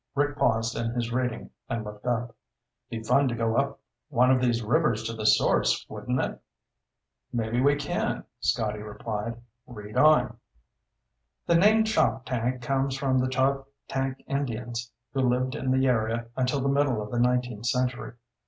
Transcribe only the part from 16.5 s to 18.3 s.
the middle of the nineteenth century.